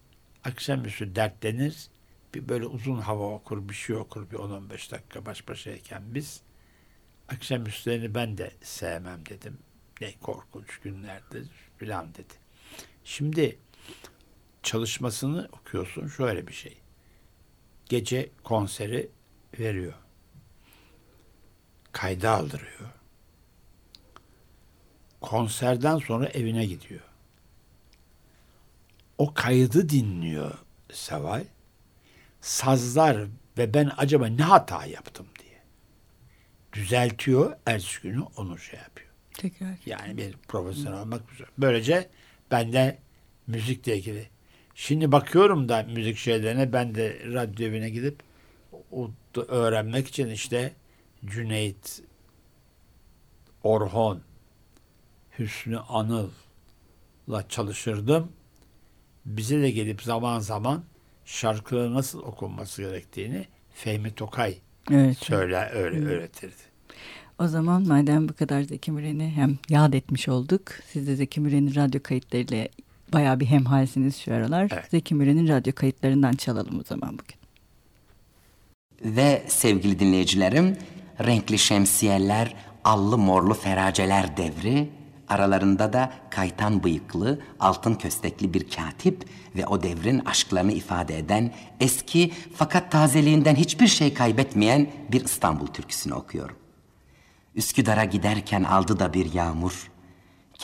akşamüstü 0.45 1.17
dertlenir. 1.17 1.89
Bir 2.35 2.49
böyle 2.49 2.67
uzun 2.67 2.99
hava 2.99 3.35
okur, 3.35 3.69
bir 3.69 3.75
şey 3.75 3.97
okur 3.97 4.31
bir 4.31 4.37
10-15 4.37 4.91
dakika 4.91 5.27
baş 5.27 5.49
başayken 5.49 6.03
biz. 6.15 6.43
Akşamüstlerini 7.29 8.15
ben 8.15 8.39
de 8.39 8.53
sevmem 8.63 9.27
dedim. 9.27 9.59
Ne 10.01 10.13
korkunç 10.13 10.79
günlerdir 10.79 11.49
filan 11.77 12.15
dedi. 12.15 12.35
Şimdi 13.05 13.59
çalışmasını 14.63 15.49
okuyorsun 15.53 16.09
şöyle 16.09 16.47
bir 16.47 16.53
şey. 16.53 16.79
Gece 17.87 18.31
konseri 18.45 19.11
veriyor. 19.59 19.95
Kayda 21.93 22.31
aldırıyor. 22.31 22.89
Konserden 25.21 25.99
sonra 25.99 26.27
evine 26.27 26.67
gidiyor. 26.67 27.01
O 29.19 29.35
kaydı 29.35 29.89
dinliyor 29.89 30.59
Seval. 30.93 31.45
Sazlar 32.41 33.27
ve 33.59 33.75
ben 33.75 33.91
acaba 33.97 34.27
ne 34.27 34.43
hata 34.43 34.87
yaptım 34.87 35.27
diye. 35.39 35.59
Düzeltiyor. 36.73 37.57
Ertesi 37.67 38.03
günü 38.03 38.23
onu 38.37 38.59
şey 38.59 38.79
yapıyor. 38.81 39.09
Tekrar. 39.35 39.75
Yani 39.87 40.17
bir 40.17 40.33
profesyonel 40.49 41.01
olmak 41.01 41.31
güzel. 41.31 41.47
Böylece 41.59 42.09
ben 42.51 42.73
de 42.73 42.99
müzikle 43.47 43.97
ilgili. 43.97 44.29
Şimdi 44.75 45.13
bakıyorum 45.13 45.69
da 45.69 45.83
müzik 45.83 46.17
şeylerine 46.17 46.73
ben 46.73 46.95
de 46.95 47.21
radyo 47.25 47.67
evine 47.67 47.91
gidip 47.91 48.23
o 48.93 49.11
öğrenmek 49.49 50.09
için 50.09 50.29
işte 50.29 50.73
Cüneyt, 51.27 52.03
Orhon, 53.63 54.21
Hüsnü 55.39 55.79
Anıl'la 55.79 57.49
çalışırdım. 57.49 58.33
Bize 59.27 59.61
de 59.61 59.71
gelip 59.71 60.03
zaman 60.03 60.39
zaman 60.39 60.85
şarkıları 61.25 61.95
nasıl 61.95 62.23
okunması 62.23 62.83
gerektiğini 62.83 63.47
Fehmi 63.75 64.15
Tokay 64.15 64.59
evet. 64.91 65.19
söyler, 65.19 65.71
öyle 65.75 65.97
evet. 65.97 66.09
öğretirdi. 66.09 66.69
O 67.39 67.49
zaman 67.49 67.89
madem 67.89 68.29
bu 68.29 68.33
kadar 68.33 68.63
Zeki 68.63 68.93
Müren'i 68.93 69.31
hem 69.31 69.59
yad 69.69 69.93
etmiş 69.93 70.29
olduk. 70.29 70.63
Siz 70.93 71.07
de 71.07 71.17
Zeki 71.17 71.41
Müren'in 71.41 71.75
radyo 71.75 72.03
kayıtlarıyla 72.03 72.69
bayağı 73.13 73.41
bir 73.41 73.47
hemhalsiniz 73.47 74.17
şu 74.17 74.35
aralar. 74.35 74.69
Evet. 74.73 74.85
Zeki 74.91 75.15
Müren'in 75.15 75.49
radyo 75.49 75.73
kayıtlarından 75.75 76.33
çalalım 76.33 76.81
o 76.81 76.83
zaman 76.83 77.19
bugün. 77.19 77.39
Ve 79.17 79.45
sevgili 79.49 79.99
dinleyicilerim, 79.99 80.77
renkli 81.21 81.59
şemsiyeler, 81.59 82.55
allı 82.85 83.19
morlu 83.19 83.55
feraceler 83.55 84.37
devri, 84.37 84.91
aralarında 85.29 85.93
da 85.93 86.13
kaytan 86.31 86.85
bıyıklı, 86.85 87.41
altın 87.61 87.95
köstekli 87.95 88.55
bir 88.55 88.71
katip 88.71 89.25
ve 89.57 89.67
o 89.67 89.83
devrin 89.83 90.19
aşklarını 90.19 90.73
ifade 90.73 91.19
eden 91.19 91.55
eski 91.81 92.33
fakat 92.57 92.93
tazeliğinden 92.93 93.55
hiçbir 93.55 93.87
şey 93.87 94.15
kaybetmeyen 94.15 94.91
bir 95.13 95.25
İstanbul 95.25 95.67
türküsünü 95.67 96.15
okuyorum. 96.15 96.57
Üsküdar'a 97.55 98.05
giderken 98.05 98.65
aldı 98.65 98.99
da 98.99 99.15
bir 99.15 99.35
yağmur, 99.35 99.91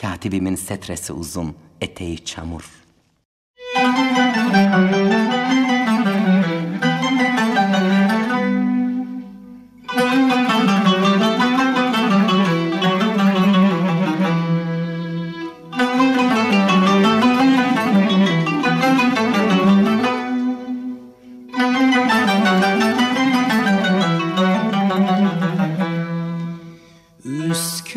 katibimin 0.01 0.55
setresi 0.55 1.13
uzun, 1.13 1.55
eteği 1.81 2.25
çamur. 2.25 2.85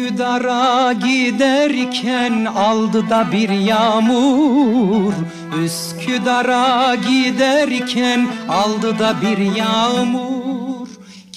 Üsküdar'a 0.09 0.93
giderken 0.93 2.45
aldı 2.45 3.11
da 3.11 3.33
bir 3.33 3.49
yağmur. 3.49 5.13
Üsküdar'a 5.65 6.95
giderken 6.95 8.29
aldı 8.49 8.99
da 8.99 9.15
bir 9.23 9.39
yağmur. 9.57 10.89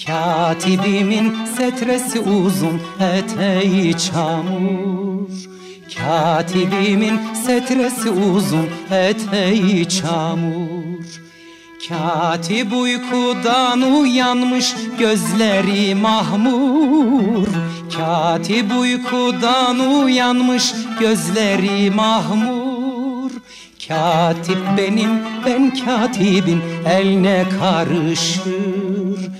Katibimin 0.06 1.34
setresi 1.56 2.20
uzun 2.20 2.80
eteği 3.00 3.98
çamur. 3.98 5.28
Katibimin 5.98 7.20
setresi 7.46 8.10
uzun 8.10 8.68
eteği 8.90 9.88
çamur 9.88 11.31
Katip 11.88 12.72
uykudan 12.72 13.82
uyanmış 13.82 14.74
gözleri 14.98 15.94
mahmur. 15.94 17.46
Katip 17.96 18.72
uykudan 18.80 19.78
uyanmış 19.78 20.74
gözleri 21.00 21.90
mahmur. 21.90 23.30
Katip 23.88 24.58
benim 24.78 25.10
ben 25.46 25.74
katibin 25.84 26.62
eline 26.86 27.44
karışır. 27.60 29.30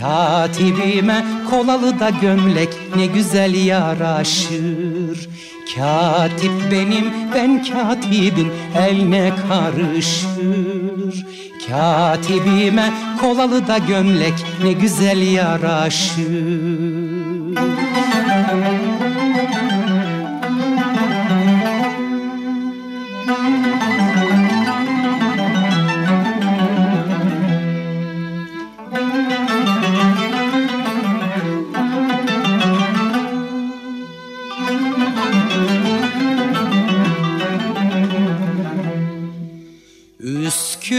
Katibime 0.00 1.24
kolalı 1.50 2.00
da 2.00 2.10
gömlek 2.10 2.68
ne 2.96 3.06
güzel 3.06 3.54
yaraşır. 3.54 5.28
Katip 5.76 6.52
benim 6.72 7.04
ben 7.34 7.64
katibin 7.64 8.52
eline 8.76 9.32
karışır 9.48 11.24
Katibime 11.68 12.92
kolalı 13.20 13.66
da 13.66 13.78
gömlek 13.78 14.34
ne 14.64 14.72
güzel 14.72 15.32
yaraşır 15.32 16.24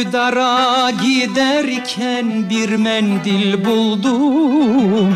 Üsküdar'a 0.10 0.92
giderken 0.92 2.50
bir 2.50 2.70
mendil 2.70 3.66
buldum. 3.66 5.16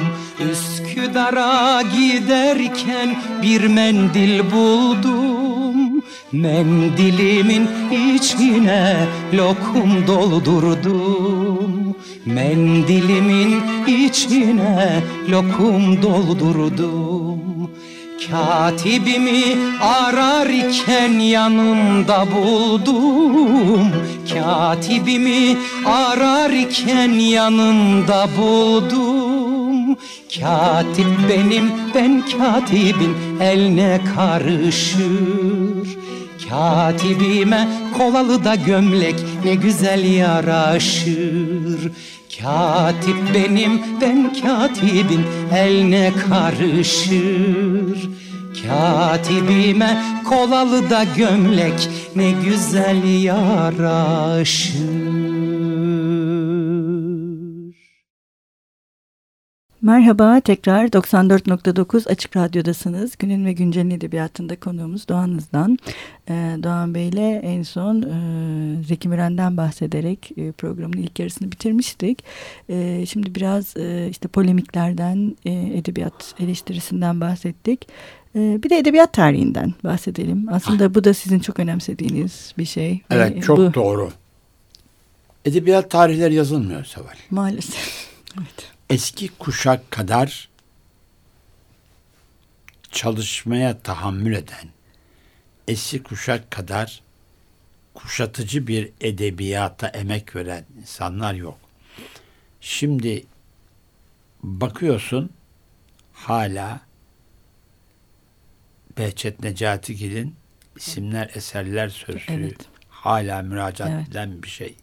Üsküdar'a 0.51 1.81
giderken 1.81 3.15
bir 3.41 3.67
mendil 3.67 4.51
buldum. 4.51 6.03
Mendilimin 6.31 7.69
içine 8.15 9.07
lokum 9.33 10.07
doldurdum. 10.07 11.95
Mendilimin 12.25 13.62
içine 13.88 15.03
lokum 15.31 16.01
doldurdum 16.01 17.32
Katibimi 18.31 19.57
ararken 19.81 21.19
yanımda 21.19 22.25
buldum. 22.31 23.91
Katibimi 24.33 25.57
ararken 25.85 27.11
yanımda 27.11 28.27
buldum. 28.37 29.97
Katip 30.39 31.07
benim 31.29 31.71
ben 31.95 32.23
katibin 32.37 33.39
eline 33.41 34.01
karışır 34.15 35.97
Katibime 36.50 37.67
kolalı 37.97 38.45
da 38.45 38.55
gömlek 38.55 39.15
ne 39.45 39.55
güzel 39.55 40.13
yaraşır. 40.13 41.91
Katip 42.41 43.17
benim 43.33 43.81
ben 44.01 44.33
katibin 44.33 45.25
eline 45.55 46.12
karışır. 46.29 48.09
Katibime 48.67 50.03
kolalı 50.29 50.89
da 50.89 51.05
gömlek 51.17 51.89
ne 52.15 52.31
güzel 52.31 53.23
yaraşır 53.23 55.22
Merhaba 59.83 60.39
tekrar 60.39 60.85
94.9 60.85 62.09
Açık 62.09 62.37
Radyo'dasınız. 62.37 63.17
Günün 63.19 63.45
ve 63.45 63.53
Güncel'in 63.53 63.89
edebiyatında 63.89 64.59
konuğumuz 64.59 65.07
Doğan'ızdan. 65.07 65.79
Ee, 66.29 66.33
Doğan 66.63 66.95
Bey 66.95 67.09
ile 67.09 67.41
en 67.43 67.63
son 67.63 68.01
e, 68.01 68.83
Zeki 68.83 69.09
Müren'den 69.09 69.57
bahsederek 69.57 70.31
e, 70.37 70.51
programın 70.51 70.97
ilk 70.97 71.19
yarısını 71.19 71.51
bitirmiştik. 71.51 72.23
E, 72.69 73.05
şimdi 73.05 73.35
biraz 73.35 73.77
e, 73.77 74.07
işte 74.09 74.27
polemiklerden, 74.27 75.35
e, 75.45 75.51
edebiyat 75.51 76.35
eleştirisinden 76.39 77.21
bahsettik. 77.21 77.87
E, 78.35 78.63
bir 78.63 78.69
de 78.69 78.77
edebiyat 78.77 79.13
tarihinden 79.13 79.73
bahsedelim. 79.83 80.47
Aslında 80.51 80.95
bu 80.95 81.03
da 81.03 81.13
sizin 81.13 81.39
çok 81.39 81.59
önemsediğiniz 81.59 82.53
bir 82.57 82.65
şey. 82.65 83.01
Evet 83.09 83.35
Ve 83.35 83.41
çok 83.41 83.57
bu, 83.57 83.73
doğru. 83.73 84.11
Edebiyat 85.45 85.91
tarihleri 85.91 86.33
yazılmıyor 86.33 86.85
Seval. 86.85 87.15
Maalesef. 87.31 88.09
evet. 88.37 88.72
Eski 88.93 89.27
kuşak 89.27 89.91
kadar 89.91 90.50
çalışmaya 92.91 93.79
tahammül 93.79 94.33
eden, 94.33 94.69
eski 95.67 96.03
kuşak 96.03 96.51
kadar 96.51 97.01
kuşatıcı 97.93 98.67
bir 98.67 98.89
edebiyata 99.01 99.88
emek 99.88 100.35
veren 100.35 100.65
insanlar 100.81 101.33
yok. 101.33 101.57
Şimdi 102.62 103.25
bakıyorsun 104.43 105.29
hala 106.13 106.81
Behçet 108.97 109.39
Necatigil'in 109.39 110.35
isimler, 110.75 111.31
eserler 111.35 111.89
sözlüğü 111.89 112.21
Evet. 112.29 112.57
hala 112.89 113.41
müracaat 113.41 113.89
Evet. 113.91 114.07
edilen 114.07 114.43
bir 114.43 114.47
şey. 114.47 114.75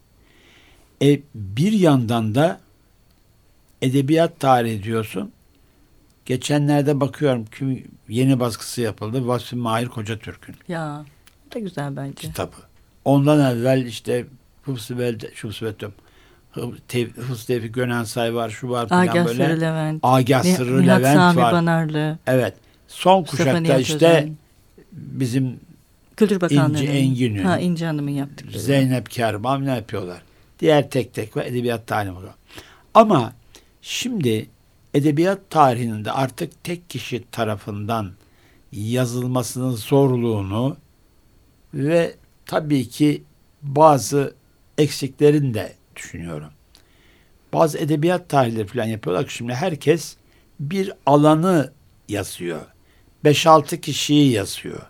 E, 1.01 1.21
bir 1.35 1.71
yandan 1.71 2.35
da 2.35 2.59
edebiyat 3.81 4.39
tarihi 4.39 4.83
diyorsun. 4.83 5.31
Geçenlerde 6.25 6.99
bakıyorum 6.99 7.45
kim 7.57 7.83
yeni 8.09 8.39
baskısı 8.39 8.81
yapıldı. 8.81 9.27
Vasfi 9.27 9.55
Mahir 9.55 9.87
Koca 9.87 10.19
Türk'ün 10.19 10.55
Ya 10.67 11.05
bu 11.45 11.55
da 11.55 11.59
güzel 11.59 11.95
bence. 11.95 12.13
kitabı. 12.13 12.55
Ondan 13.05 13.55
evvel 13.57 13.85
işte 13.85 14.25
Hıfzı 14.63 15.17
Hıfzı 15.41 15.65
Vetum, 15.65 15.93
Hıfzı 16.51 17.47
Tevfik 17.47 17.73
Gönensay 17.73 18.35
var, 18.35 18.49
şu 18.49 18.69
var 18.69 18.89
falan 18.89 19.01
Agah 19.01 19.25
böyle. 19.25 19.45
Sırrı 19.45 19.61
Levent. 19.61 19.99
Agah 20.03 20.43
Sırrı 20.43 20.81
Nihat 20.81 20.99
Levent 20.99 21.15
Sami 21.15 21.37
var. 21.41 21.53
Banarlı. 21.53 22.17
Evet. 22.27 22.53
Son 22.87 23.23
kuşakta 23.23 23.59
Nihat 23.59 23.81
işte 23.81 24.07
Özen. 24.07 24.37
bizim 24.91 25.59
Kültür 26.17 26.41
Bakanlığı'nın. 26.41 26.77
İnci 26.81 26.87
Engin'in, 26.87 27.43
Ha 27.43 27.59
İnci 27.59 27.85
Hanım'ın 27.85 28.11
yaptıkları. 28.11 28.59
Zeynep 28.59 29.09
Kerman 29.09 29.65
ne 29.65 29.75
yapıyorlar? 29.75 30.21
Diğer 30.59 30.89
tek 30.89 31.13
tek 31.13 31.37
ve 31.37 31.47
edebiyat 31.47 31.87
tarihi 31.87 32.15
var. 32.15 32.23
Ama 32.93 33.33
şimdi 33.81 34.49
edebiyat 34.93 35.49
tarihinde 35.49 36.11
artık 36.11 36.63
tek 36.63 36.89
kişi 36.89 37.23
tarafından 37.31 38.11
yazılmasının 38.71 39.71
zorluğunu 39.71 40.77
ve 41.73 42.15
tabii 42.45 42.89
ki 42.89 43.23
bazı 43.61 44.35
eksiklerini 44.77 45.53
de 45.53 45.73
düşünüyorum. 45.95 46.49
Bazı 47.53 47.77
edebiyat 47.77 48.29
tarihleri 48.29 48.67
falan 48.67 48.85
yapıyorlar 48.85 49.27
ki 49.27 49.33
şimdi 49.33 49.53
herkes 49.53 50.15
bir 50.59 50.93
alanı 51.05 51.71
yazıyor. 52.09 52.61
5-6 53.25 53.81
kişiyi 53.81 54.31
yazıyor. 54.31 54.81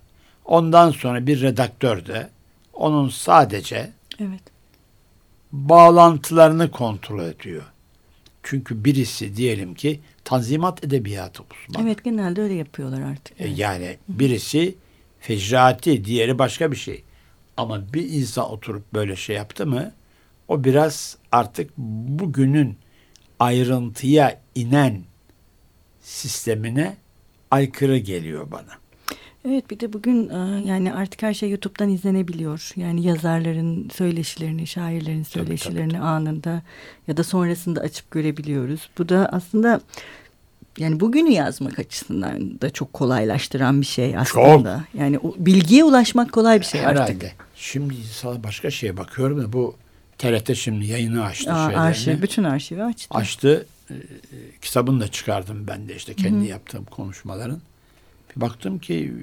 Ondan 0.46 0.92
sonra 0.92 1.28
bir 1.28 1.42
redaktör 1.42 2.06
de 2.06 2.30
onun 2.74 3.10
sadece 3.10 3.92
Evet. 4.20 4.42
bağlantılarını 5.52 6.72
kontrol 6.72 7.24
ediyor. 7.24 7.64
Çünkü 8.44 8.86
birisi 8.86 9.36
diyelim 9.36 9.74
ki 9.74 10.00
tanzimat 10.24 10.84
edebiyatı 10.84 11.44
uzmanı. 11.44 11.86
Evet 11.86 12.04
genelde 12.04 12.42
öyle 12.42 12.54
yapıyorlar 12.54 13.02
artık. 13.02 13.42
E, 13.42 13.44
Evet. 13.44 13.58
Yani 13.60 13.98
birisi 14.10 14.76
fecraati, 15.20 16.06
diğeri 16.06 16.40
başka 16.40 16.72
bir 16.72 16.78
şey. 16.78 17.04
Ama 17.58 17.94
bir 17.94 18.10
insan 18.10 18.52
oturup 18.52 18.94
böyle 18.94 19.16
şey 19.16 19.36
yaptı 19.36 19.68
mı 19.68 19.92
o 20.48 20.64
biraz 20.64 21.18
artık 21.32 21.78
bugünün 21.78 22.78
ayrıntıya 23.40 24.42
inen 24.56 25.02
sistemine 26.02 26.98
aykırı 27.52 27.98
geliyor 27.98 28.52
bana. 28.52 28.81
Evet 29.48 29.70
bir 29.70 29.80
de 29.80 29.94
bugün 29.94 30.30
e, 30.30 30.68
yani 30.68 30.94
artık 30.94 31.24
her 31.24 31.34
şey 31.34 31.50
YouTube'dan 31.50 31.90
izlenebiliyor. 31.90 32.72
Yani 32.76 33.04
yazarların 33.06 33.90
söyleşilerini, 33.94 34.68
şairlerin 34.68 35.24
söyleşilerini 35.24 36.00
anında 36.00 36.62
ya 37.08 37.18
da 37.18 37.24
sonrasında 37.24 37.82
açıp 37.82 38.12
görebiliyoruz. 38.12 38.90
Bu 38.98 39.10
da 39.10 39.30
aslında 39.32 39.82
yani 40.78 41.00
bugünü 41.00 41.30
yazmak 41.30 41.80
açısından 41.80 42.62
da 42.62 42.70
çok 42.70 42.94
kolaylaştıran 42.94 43.82
bir 43.82 43.86
şey 43.86 44.18
aslında. 44.18 44.84
Yani 44.94 45.20
o 45.20 45.36
bilgiye 45.38 45.84
ulaşmak 45.84 46.32
kolay 46.32 46.60
bir 46.60 46.66
şey 46.66 46.82
Herhalde. 46.82 47.02
artık. 47.02 47.36
Şimdi 47.56 47.96
sana 48.14 48.44
başka 48.44 48.72
şeye 48.72 48.98
bakıyorum 48.98 49.42
da 49.42 49.54
bu 49.54 49.76
TRT 50.18 50.56
şimdi 50.56 50.86
yayını 50.86 51.24
açtı 51.24 51.54
Aa, 51.54 51.82
arşiv, 51.82 52.22
bütün 52.22 52.44
arşivi 52.44 52.84
açtı. 52.84 53.18
açtı. 53.18 53.66
E, 53.90 53.96
kitabını 54.62 55.00
da 55.00 55.08
çıkardım 55.08 55.68
ben 55.68 55.88
de 55.90 55.96
işte 55.96 56.14
kendi 56.14 56.46
yaptığım 56.48 56.86
konuşmaların. 56.86 57.62
Bir 58.36 58.42
baktım 58.42 58.80
ki 58.80 59.14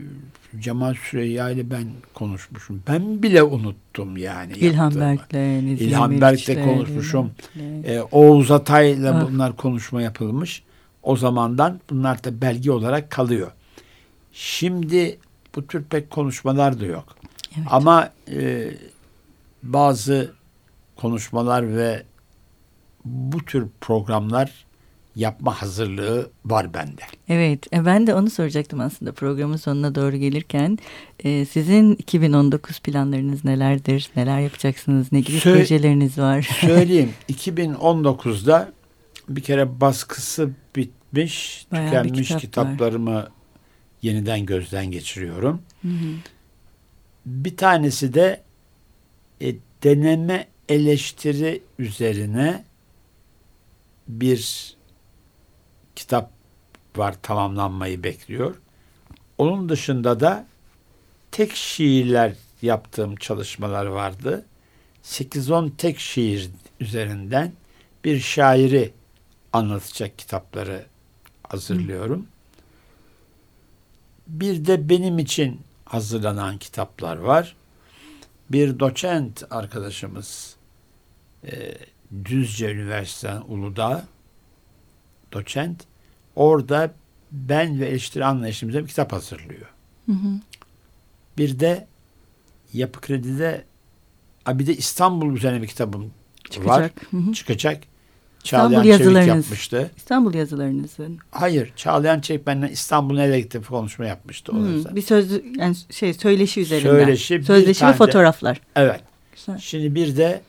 Cemal 0.60 0.94
Süreyya 0.94 1.50
ile 1.50 1.70
ben 1.70 1.84
konuşmuşum. 2.14 2.82
Ben 2.88 3.22
bile 3.22 3.42
unuttum 3.42 4.16
yani. 4.16 4.52
İlhan. 4.52 4.94
Berk'le, 5.00 5.80
İlhan 5.80 6.20
Berk'le 6.20 6.64
konuşmuşum. 6.64 7.30
Levent'le. 7.56 7.88
E, 7.88 8.02
Oğuz 8.02 8.50
Atay'la 8.50 9.14
Ah. 9.16 9.28
bunlar 9.30 9.56
konuşma 9.56 10.02
yapılmış. 10.02 10.62
O 11.02 11.16
zamandan 11.16 11.80
bunlar 11.90 12.24
da 12.24 12.40
belge 12.40 12.70
olarak 12.70 13.10
kalıyor. 13.10 13.50
Şimdi 14.32 15.18
bu 15.54 15.66
tür 15.66 15.84
pek 15.84 16.10
konuşmalar 16.10 16.80
da 16.80 16.86
yok. 16.86 17.16
Evet. 17.56 17.66
Ama 17.70 18.10
e, 18.32 18.70
bazı 19.62 20.32
konuşmalar 20.96 21.76
ve 21.76 22.02
bu 23.04 23.44
tür 23.44 23.66
programlar 23.80 24.64
yapma 25.18 25.62
hazırlığı 25.62 26.30
var 26.44 26.74
bende. 26.74 27.02
Evet, 27.28 27.72
e, 27.72 27.86
ben 27.86 28.06
de 28.06 28.14
onu 28.14 28.30
soracaktım 28.30 28.80
aslında 28.80 29.12
programın 29.12 29.56
sonuna 29.56 29.94
doğru 29.94 30.16
gelirken. 30.16 30.78
E, 31.24 31.44
sizin 31.44 31.94
2019 31.94 32.80
planlarınız 32.80 33.44
nelerdir? 33.44 34.10
Neler 34.16 34.40
yapacaksınız? 34.40 35.12
Ne 35.12 35.20
gibi 35.20 35.36
Sö- 35.36 35.56
projeleriniz 35.56 36.18
var? 36.18 36.42
Söyleyeyim 36.60 37.12
2019'da 37.28 38.72
bir 39.28 39.42
kere 39.42 39.80
baskısı 39.80 40.50
bitmiş, 40.76 41.66
Bayağı 41.72 41.86
tükenmiş 42.02 42.28
kitap 42.28 42.34
var. 42.36 42.40
kitaplarımı 42.40 43.28
yeniden 44.02 44.46
gözden 44.46 44.86
geçiriyorum. 44.86 45.62
Bir 47.26 47.56
tanesi 47.56 48.14
de 48.14 48.42
e, 49.42 49.54
deneme 49.84 50.46
eleştiri 50.68 51.62
üzerine 51.78 52.64
bir 54.08 54.77
kitap 55.98 56.30
var 56.96 57.14
tamamlanmayı 57.22 58.02
bekliyor. 58.02 58.54
Onun 59.38 59.68
dışında 59.68 60.20
da 60.20 60.46
tek 61.30 61.56
şiirler 61.56 62.32
yaptığım 62.62 63.16
çalışmalar 63.16 63.86
vardı. 63.86 64.44
8-10 65.04 65.70
tek 65.76 65.98
şiir 65.98 66.50
üzerinden 66.80 67.52
bir 68.04 68.20
şairi 68.20 68.92
anlatacak 69.52 70.18
kitapları 70.18 70.86
hazırlıyorum. 71.42 72.26
Bir 74.26 74.66
de 74.66 74.88
benim 74.88 75.18
için 75.18 75.60
hazırlanan 75.84 76.58
kitaplar 76.58 77.16
var. 77.16 77.56
Bir 78.50 78.78
doçent 78.78 79.44
arkadaşımız 79.50 80.56
e, 81.44 81.74
Düzce 82.24 82.72
Üniversitesi'nden 82.72 83.42
Uludağ 83.48 84.04
doçent 85.32 85.84
orada 86.36 86.94
ben 87.32 87.80
ve 87.80 87.86
eleştiri 87.86 88.24
anlayışımıza 88.24 88.82
bir 88.82 88.88
kitap 88.88 89.12
hazırlıyor. 89.12 89.66
Hı 90.06 90.12
hı. 90.12 90.40
Bir 91.38 91.60
de 91.60 91.86
Yapı 92.72 93.00
Kredi'de 93.00 93.64
bir 94.48 94.66
de 94.66 94.76
İstanbul 94.76 95.36
üzerine 95.36 95.62
bir 95.62 95.66
kitabım 95.66 96.10
çıkacak. 96.50 96.68
var. 96.80 96.90
Hı 97.10 97.16
hı. 97.16 97.32
Çıkacak. 97.32 97.82
Çağlayan 98.42 98.84
İstanbul 98.84 99.14
Çevik 99.14 99.28
yapmıştı. 99.28 99.90
İstanbul 99.96 100.34
yazılarınızın. 100.34 101.18
Hayır. 101.30 101.72
Çağlayan 101.76 102.20
Çevik 102.20 102.46
benden 102.46 102.68
İstanbul 102.68 103.14
nereye 103.14 103.40
gitti 103.40 103.62
konuşma 103.68 104.06
yapmıştı. 104.06 104.52
Hmm, 104.52 104.96
bir 104.96 105.02
söz 105.02 105.30
yani 105.58 105.76
şey 105.90 106.14
söyleşi 106.14 106.60
üzerinden. 106.60 106.90
Söyleşi. 106.90 107.42
Sözleşi 107.42 107.86
ve 107.86 107.92
fotoğraflar. 107.92 108.60
Evet. 108.76 109.00
Güzel. 109.36 109.58
Şimdi 109.58 109.94
bir 109.94 110.16
de 110.16 110.40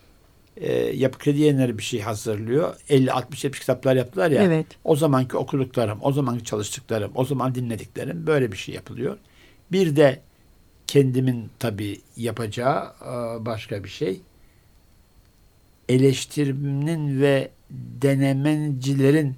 e, 0.60 0.74
Yapı 0.74 1.20
Kredi 1.20 1.42
Yayınları 1.42 1.78
bir 1.78 1.84
şey 1.84 2.02
hazırlıyor. 2.02 2.76
50-60-70 2.90 3.60
kitaplar 3.60 3.96
yaptılar 3.96 4.32
ya. 4.32 4.44
Evet. 4.44 4.66
O 4.84 4.96
zamanki 4.96 5.38
okuduklarım, 5.38 6.00
o 6.02 6.12
zamanki 6.12 6.44
çalıştıklarım, 6.44 7.12
o 7.16 7.26
zaman 7.26 7.56
dinlediklerim 7.56 8.28
böyle 8.28 8.52
bir 8.52 8.58
şey 8.58 8.76
yapılıyor. 8.76 9.18
Bir 9.72 9.96
de 9.96 10.22
kendimin 10.88 11.50
tabii 11.60 12.02
yapacağı 12.18 12.94
e, 13.02 13.46
başka 13.46 13.84
bir 13.84 13.90
şey. 13.90 14.22
Eleştirmenin 15.90 17.22
ve 17.22 17.52
denemencilerin 18.02 19.36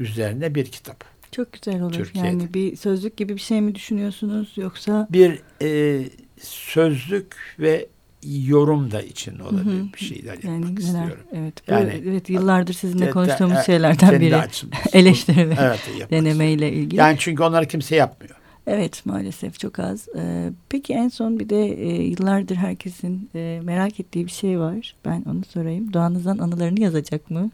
üzerine 0.00 0.54
bir 0.54 0.66
kitap. 0.66 1.04
Çok 1.32 1.52
güzel 1.52 1.82
olur. 1.82 1.92
Türkiye'de. 1.92 2.28
Yani 2.28 2.54
bir 2.54 2.76
sözlük 2.76 3.16
gibi 3.16 3.34
bir 3.34 3.40
şey 3.40 3.60
mi 3.60 3.74
düşünüyorsunuz 3.74 4.52
yoksa? 4.56 5.08
Bir 5.10 5.42
e, 5.62 6.02
sözlük 6.40 7.36
ve 7.58 7.88
yorum 8.22 8.90
da 8.90 9.02
için 9.02 9.38
olabilir 9.38 9.78
Hı-hı. 9.78 9.92
bir 9.94 9.98
şeyler 9.98 10.34
yapmak 10.34 10.52
yani, 10.52 10.80
istiyorum. 10.80 11.24
Evet, 11.32 11.54
yani, 11.68 12.02
evet 12.08 12.30
yıllardır 12.30 12.74
sizinle 12.74 13.10
konuştuğumuz 13.10 13.56
de, 13.56 13.62
şeylerden 13.66 14.20
biri 14.20 14.40
eleştiri 14.92 15.50
ve 15.50 15.56
evet, 15.60 15.80
denemeyle 16.10 16.72
ilgili. 16.72 17.00
Yani 17.00 17.16
çünkü 17.18 17.42
onları 17.42 17.68
kimse 17.68 17.96
yapmıyor. 17.96 18.36
Evet 18.66 19.06
maalesef 19.06 19.58
çok 19.58 19.78
az. 19.78 20.08
Ee, 20.16 20.50
peki 20.68 20.92
en 20.92 21.08
son 21.08 21.38
bir 21.38 21.48
de 21.48 21.66
e, 21.66 22.02
yıllardır 22.02 22.56
herkesin 22.56 23.30
e, 23.34 23.60
merak 23.64 24.00
ettiği 24.00 24.26
bir 24.26 24.30
şey 24.30 24.60
var. 24.60 24.94
Ben 25.04 25.24
onu 25.30 25.44
sorayım. 25.44 25.92
Doğanızdan 25.92 26.38
anılarını 26.38 26.80
yazacak 26.80 27.30
mı? 27.30 27.50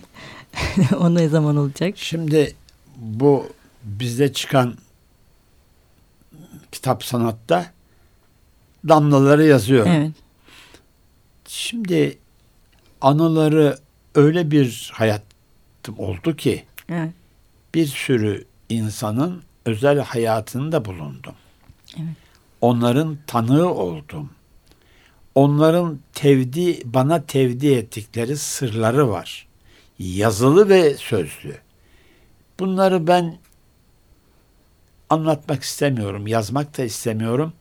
o 0.98 1.14
ne 1.14 1.28
zaman 1.28 1.56
olacak? 1.56 1.94
Şimdi 1.96 2.54
bu 2.96 3.46
bizde 3.84 4.32
çıkan 4.32 4.74
kitap 6.72 7.04
sanatta 7.04 7.75
damlaları 8.88 9.44
yazıyor. 9.44 9.86
Evet. 9.86 10.12
Şimdi 11.46 12.18
anıları 13.00 13.78
öyle 14.14 14.50
bir 14.50 14.90
hayatım 14.94 15.98
oldu 15.98 16.36
ki 16.36 16.64
evet. 16.88 17.12
bir 17.74 17.86
sürü 17.86 18.44
insanın 18.68 19.42
özel 19.64 19.98
hayatında 19.98 20.84
bulundum. 20.84 21.34
Evet. 21.96 22.16
Onların 22.60 23.18
tanığı 23.26 23.74
oldum. 23.74 24.30
Onların 25.34 25.98
tevdi 26.12 26.80
bana 26.84 27.22
tevdi 27.22 27.72
ettikleri 27.72 28.36
sırları 28.36 29.08
var. 29.08 29.46
Yazılı 29.98 30.68
ve 30.68 30.94
sözlü. 30.94 31.56
Bunları 32.60 33.06
ben 33.06 33.38
anlatmak 35.10 35.62
istemiyorum, 35.62 36.26
yazmak 36.26 36.78
da 36.78 36.84
istemiyorum. 36.84 37.52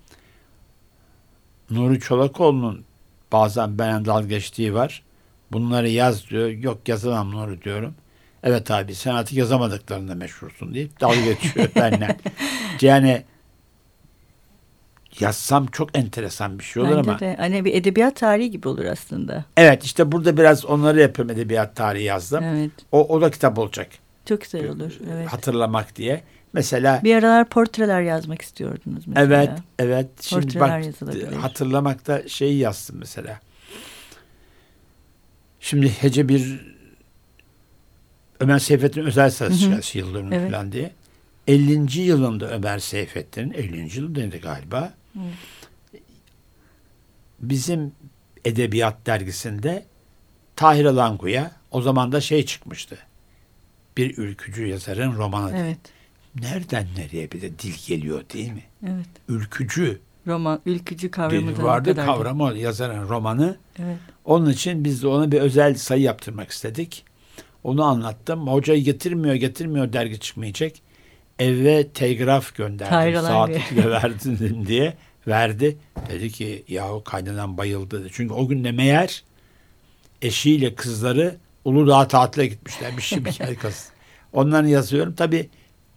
Nuri 1.72 2.00
Çolakoğlu'nun 2.00 2.86
bazen 3.32 3.80
benden 3.80 4.06
dalga 4.06 4.28
geçtiği 4.28 4.74
var. 4.74 5.04
Bunları 5.52 5.90
yaz 5.90 6.30
diyor. 6.30 6.50
Yok 6.50 6.88
yazamam 6.88 7.32
Nuri 7.32 7.62
diyorum. 7.62 7.96
Evet 8.44 8.72
abi 8.72 8.96
sen 8.96 9.16
artık 9.16 9.34
yazamadıklarında 9.38 10.16
meşhursun 10.16 10.74
deyip 10.74 11.02
dalga 11.02 11.22
geçiyor 11.22 11.70
benimle. 11.76 12.18
Yani 12.82 13.24
yazsam 15.20 15.66
çok 15.66 15.98
enteresan 15.98 16.60
bir 16.60 16.64
şey 16.64 16.84
olur 16.84 16.98
Bence 16.98 17.10
ama. 17.12 17.20
De. 17.20 17.36
Hani 17.38 17.66
bir 17.66 17.74
edebiyat 17.74 18.16
tarihi 18.16 18.52
gibi 18.52 18.68
olur 18.68 18.86
aslında. 18.86 19.46
Evet 19.58 19.84
işte 19.84 20.12
burada 20.12 20.38
biraz 20.38 20.66
onları 20.66 21.02
yapıyorum 21.02 21.36
edebiyat 21.36 21.76
tarihi 21.76 22.04
yazdım. 22.04 22.44
Evet. 22.44 22.72
O, 22.92 23.08
o 23.08 23.22
da 23.22 23.32
kitap 23.32 23.60
olacak. 23.60 23.88
Çok 24.26 24.42
güzel 24.42 24.70
olur. 24.70 24.92
Evet. 25.14 25.28
Hatırlamak 25.28 25.96
diye. 25.96 26.24
Mesela 26.56 27.02
bir 27.04 27.16
aralar 27.16 27.50
portreler 27.50 28.02
yazmak 28.02 28.42
istiyordunuz 28.42 29.08
mesela. 29.08 29.26
Evet, 29.26 29.50
evet. 29.80 30.08
Şimdi 30.22 30.60
portreler 30.60 31.32
bak 31.32 31.44
hatırlamakta 31.44 32.28
şeyi 32.28 32.58
yazdım 32.58 32.96
mesela. 33.00 33.40
Şimdi 35.60 35.90
hece 35.90 36.30
bir 36.30 36.76
Ömer 38.40 38.60
Seyfettin 38.60 39.02
özel 39.02 39.30
sanatçısı 39.30 39.98
yıllarını 39.98 40.36
evet. 40.36 40.52
falan 40.52 40.72
diye. 40.72 40.92
50. 41.48 42.02
yılında 42.02 42.50
Ömer 42.50 42.80
Seyfettin'in 42.80 43.54
50. 43.54 43.98
yılındaydı 43.98 44.38
galiba. 44.38 44.94
Hı. 45.14 45.20
Bizim 47.40 47.92
edebiyat 48.46 49.06
dergisinde 49.06 49.86
Tahir 50.56 50.86
Alangu'ya 50.86 51.52
o 51.72 51.82
zaman 51.82 52.12
da 52.12 52.22
şey 52.22 52.46
çıkmıştı. 52.46 52.98
Bir 53.98 54.18
ülkücü 54.18 54.66
yazarın 54.66 55.16
romanı. 55.16 55.58
Evet. 55.58 55.95
Nereden 56.42 56.88
nereye 56.98 57.32
bir 57.32 57.42
de 57.42 57.60
dil 57.60 57.74
geliyor 57.88 58.22
değil 58.34 58.52
mi? 58.52 58.64
Evet. 58.84 59.06
Ülkücü. 59.30 60.00
Roman, 60.28 60.60
ülkücü 60.66 61.12
kavramı 61.12 61.58
da 61.58 61.64
vardı 61.64 61.96
kavramı 61.96 62.58
yazarın 62.58 63.10
romanı. 63.10 63.58
Evet. 63.80 63.98
Onun 64.26 64.50
için 64.50 64.84
biz 64.84 65.04
de 65.04 65.08
ona 65.08 65.32
bir 65.32 65.42
özel 65.42 65.76
sayı 65.76 66.02
yaptırmak 66.02 66.52
istedik. 66.52 67.06
Onu 67.64 67.84
anlattım. 67.84 68.48
Hocayı 68.48 68.84
getirmiyor, 68.84 69.36
getirmiyor 69.36 69.94
dergi 69.94 70.20
çıkmayacak. 70.20 70.72
Eve 71.40 71.88
telgraf 71.88 72.56
gönderdim. 72.56 73.22
Saatlikle 73.22 73.90
verdin 73.90 74.66
diye. 74.68 74.94
Verdi. 75.28 75.78
Dedi 76.10 76.30
ki 76.32 76.64
yahu 76.68 77.04
kaynanan 77.04 77.58
bayıldı. 77.58 78.02
Dedi. 78.02 78.10
Çünkü 78.14 78.34
o 78.34 78.48
gün 78.48 78.64
de 78.64 78.72
meğer 78.72 79.24
eşiyle 80.22 80.76
kızları 80.76 81.36
Uludağ 81.66 82.08
tatile 82.08 82.48
gitmişler. 82.48 82.98
Bir 82.98 83.02
şey 83.02 83.26
bir 83.26 83.32
şey 83.32 83.56
kız. 83.56 83.90
Onları 84.34 84.70
yazıyorum. 84.70 85.16
Tabii 85.16 85.50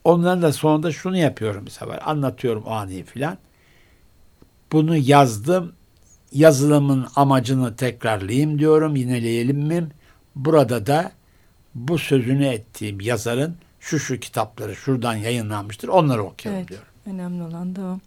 onların 0.09 0.43
da 0.43 0.53
sonunda 0.53 0.93
şunu 0.93 1.17
yapıyorum 1.17 1.67
bir 1.67 1.71
sefer. 1.71 2.11
Anlatıyorum 2.11 2.63
o 2.67 2.71
anıyı 2.71 3.05
filan. 3.05 3.39
Bunu 4.73 4.97
yazdım. 4.97 5.73
Yazılımın 6.33 7.07
amacını 7.17 7.77
tekrarlayayım 7.77 8.59
diyorum. 8.59 8.97
Yineleyelim 8.97 9.59
mi? 9.59 9.89
Burada 10.37 10.87
da 10.87 11.13
bu 11.75 11.99
sözünü 11.99 12.47
ettiğim 12.47 13.01
yazarın 13.01 13.57
şu 13.81 13.99
şu 13.99 14.21
kitapları 14.21 14.77
şuradan 14.77 15.15
yayınlanmıştır. 15.15 15.89
Onları 15.89 16.23
okuyalım 16.23 16.59
evet, 16.59 16.69
diyorum. 16.69 16.87
Önemli 17.07 17.43
olan 17.43 17.77
da 17.77 17.81
o. 17.81 17.99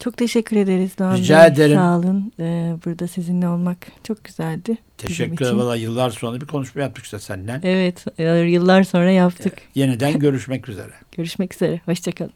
Çok 0.00 0.16
teşekkür 0.16 0.56
ederiz 0.56 0.98
Doğan 0.98 1.16
Rica 1.16 1.38
Bey. 1.40 1.46
ederim. 1.46 1.76
Sağ 1.76 1.98
olun. 1.98 2.32
Ee, 2.40 2.74
burada 2.84 3.08
sizinle 3.08 3.48
olmak 3.48 3.78
çok 4.04 4.24
güzeldi. 4.24 4.76
Teşekkür 4.98 5.44
ederim. 5.44 5.58
Valla 5.58 5.76
yıllar 5.76 6.10
sonra 6.10 6.40
bir 6.40 6.46
konuşma 6.46 6.80
yaptık 6.80 7.04
işte 7.04 7.18
senden. 7.18 7.60
Evet. 7.64 8.04
Yıllar 8.48 8.82
sonra 8.82 9.10
yaptık. 9.10 9.54
Ee, 9.58 9.80
yeniden 9.80 10.18
görüşmek 10.18 10.68
üzere. 10.68 10.92
görüşmek 11.16 11.54
üzere. 11.54 11.80
Hoşçakalın. 11.84 12.32